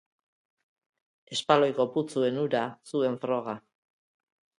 Espaloiko 1.35 1.85
putzuen 1.97 2.39
ura 2.45 2.63
zuen 2.93 3.19
froga. 3.27 3.55